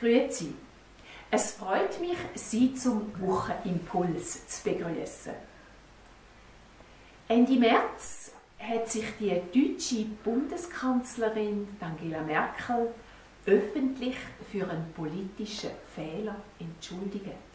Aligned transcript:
Grüezi. 0.00 0.54
Es 1.30 1.52
freut 1.52 2.00
mich, 2.00 2.16
Sie 2.34 2.74
zum 2.74 3.12
Wochenimpuls 3.20 4.46
zu 4.46 4.64
begrüßen. 4.64 5.34
Ende 7.28 7.52
März 7.58 8.32
hat 8.58 8.88
sich 8.88 9.04
die 9.20 9.28
deutsche 9.52 10.06
Bundeskanzlerin 10.24 11.68
Angela 11.80 12.22
Merkel 12.22 12.94
öffentlich 13.44 14.16
für 14.50 14.68
einen 14.68 14.90
politischen 14.94 15.70
Fehler 15.94 16.36
entschuldigt. 16.58 17.50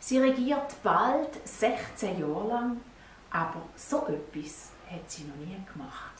Sie 0.00 0.18
regiert 0.18 0.74
bald 0.82 1.30
16 1.46 2.18
Jahre 2.20 2.48
lang, 2.48 2.80
aber 3.30 3.62
so 3.76 4.06
etwas 4.08 4.72
hat 4.90 5.08
sie 5.08 5.22
noch 5.22 5.36
nie 5.36 5.56
gemacht. 5.72 6.14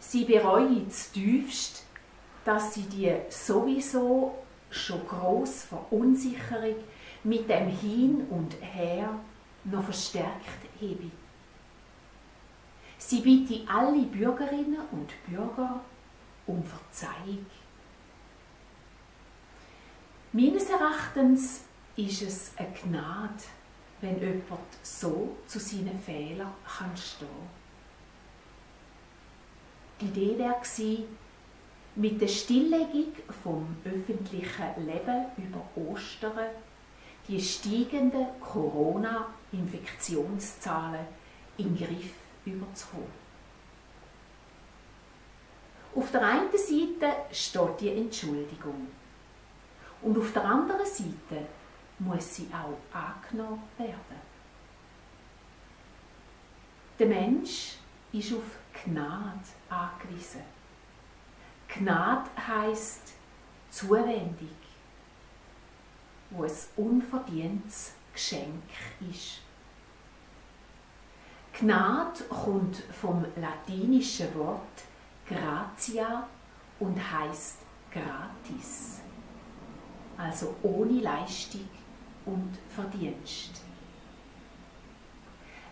Sie 0.00 0.24
bereut 0.24 0.92
tiefst, 1.12 1.86
dass 2.46 2.74
sie 2.74 2.84
die 2.84 3.12
sowieso 3.28 4.36
schon 4.70 5.04
grosse 5.06 5.66
Verunsicherung 5.66 6.76
mit 7.24 7.50
dem 7.50 7.68
Hin 7.68 8.24
und 8.30 8.54
Her 8.60 9.18
noch 9.64 9.82
verstärkt 9.82 10.46
habe. 10.80 11.10
Sie 12.98 13.20
bitte 13.20 13.68
alle 13.68 14.02
Bürgerinnen 14.02 14.78
und 14.92 15.12
Bürger 15.26 15.80
um 16.46 16.62
Verzeihung. 16.62 17.46
Meines 20.32 20.70
Erachtens 20.70 21.64
ist 21.96 22.22
es 22.22 22.52
eine 22.56 22.68
Gnade, 22.72 23.42
wenn 24.00 24.20
jemand 24.20 24.60
so 24.82 25.36
zu 25.48 25.58
seinen 25.58 25.98
Fehlern 25.98 26.52
kann 26.64 26.96
stehen 26.96 27.26
Die 30.00 30.06
Idee 30.06 30.38
war, 30.38 30.62
mit 31.96 32.20
der 32.20 32.28
Stilllegung 32.28 33.12
vom 33.42 33.76
öffentlichen 33.84 34.86
Leben 34.86 35.26
über 35.38 35.66
Ostern 35.74 36.50
die 37.26 37.40
steigenden 37.40 38.26
Corona-Infektionszahlen 38.40 41.06
in 41.56 41.74
den 41.74 41.86
Griff 41.86 42.12
überzukommen. 42.44 43.24
Auf 45.94 46.10
der 46.12 46.22
einen 46.22 46.52
Seite 46.52 47.16
steht 47.32 47.80
die 47.80 47.88
Entschuldigung 47.88 48.88
und 50.02 50.18
auf 50.18 50.30
der 50.32 50.44
anderen 50.44 50.84
Seite 50.84 51.46
muss 51.98 52.36
sie 52.36 52.50
auch 52.52 52.76
angenommen 52.94 53.62
werden. 53.78 54.20
Der 56.98 57.06
Mensch 57.06 57.78
ist 58.12 58.34
auf 58.34 58.58
Gnade 58.84 59.40
angewiesen. 59.70 60.42
Gnade 61.68 62.30
heißt 62.46 63.12
Zuwendung, 63.70 64.56
wo 66.30 66.44
ein 66.44 66.52
unverdientes 66.76 67.94
Geschenk 68.12 68.62
ist. 69.10 69.40
Gnade 71.52 72.24
kommt 72.24 72.76
vom 73.00 73.24
latinischen 73.36 74.34
Wort 74.34 74.84
gratia 75.26 76.28
und 76.78 76.98
heißt 76.98 77.58
gratis, 77.90 79.00
also 80.16 80.54
ohne 80.62 81.00
Leistung 81.00 81.68
und 82.26 82.58
Verdienst. 82.68 83.62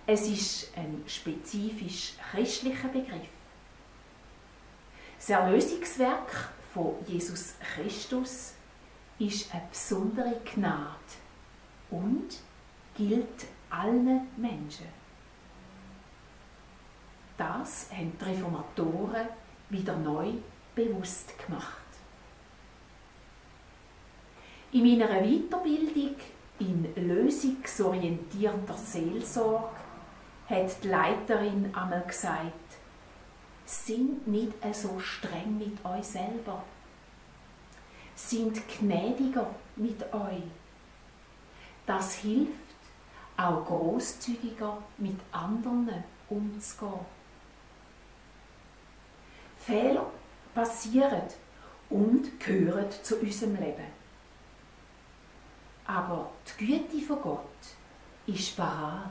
Es 0.06 0.28
ist 0.28 0.77
ein 0.77 1.03
spezifisch 1.06 2.15
christlicher 2.31 2.89
Begriff. 2.89 3.28
Das 5.27 5.30
Erlösungswerk 5.30 6.50
von 6.75 6.97
Jesus 7.06 7.55
Christus 7.58 8.53
ist 9.19 9.54
eine 9.54 9.62
besondere 9.71 10.38
Gnade 10.44 10.99
und 11.91 12.43
gilt 12.94 13.47
allen 13.71 14.28
Menschen. 14.37 14.84
Das 17.38 17.91
haben 17.91 18.12
die 18.21 18.25
Reformatoren 18.26 19.28
wieder 19.71 19.97
neu 19.97 20.32
bewusst 20.75 21.32
gemacht. 21.38 21.87
In 24.72 24.82
meiner 24.82 25.22
Weiterbildung 25.22 26.16
in 26.59 26.94
lösungsorientierter 26.97 28.76
Seelsorge 28.76 29.70
hat 30.50 30.84
die 30.84 30.88
Leiterin 30.88 31.75
einmal 31.75 32.04
gesagt, 32.06 32.53
sind 33.66 34.26
nicht 34.26 34.52
so 34.72 34.98
streng 34.98 35.58
mit 35.58 35.84
euch 35.84 36.04
selber. 36.04 36.62
Sind 38.14 38.60
gnädiger 38.69 39.50
mit 39.76 40.02
euch. 40.12 40.42
Das 41.86 42.14
hilft, 42.14 42.52
auch 43.36 43.64
großzügiger 43.64 44.78
mit 44.98 45.19
anderen 45.32 46.04
umzugehen. 46.28 47.00
Fehler 49.58 50.06
passieren 50.54 51.22
und 51.91 52.38
gehören 52.38 52.91
zu 53.02 53.16
unserem 53.16 53.56
Leben. 53.56 53.92
Aber 55.86 56.31
die 56.58 56.66
Güte 56.66 57.06
von 57.06 57.20
Gott 57.22 57.48
ist 58.26 58.56
parat, 58.56 59.10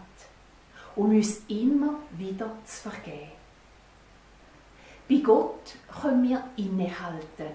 um 0.95 1.09
uns 1.09 1.41
immer 1.47 1.95
wieder 2.11 2.55
zu 2.65 2.89
vergeben. 2.89 3.31
Bei 5.13 5.19
Gott 5.19 5.75
können 6.01 6.27
wir 6.27 6.43
innehalten 6.55 7.51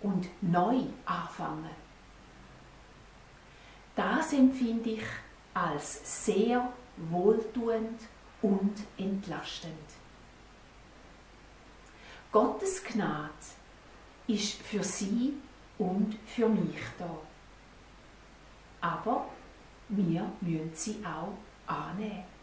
und 0.00 0.28
neu 0.40 0.76
anfangen. 1.06 1.74
Das 3.96 4.32
empfinde 4.32 4.90
ich 4.90 5.02
als 5.54 6.24
sehr 6.24 6.72
wohltuend 7.10 8.00
und 8.42 8.74
entlastend. 8.96 9.72
Gottes 12.30 12.84
Gnade 12.84 13.32
ist 14.28 14.62
für 14.62 14.84
sie 14.84 15.34
und 15.78 16.16
für 16.26 16.48
mich 16.48 16.78
da. 16.96 17.10
Aber 18.82 19.26
wir 19.88 20.30
müssen 20.42 20.70
sie 20.74 21.04
auch 21.04 21.36
annehmen. 21.66 22.37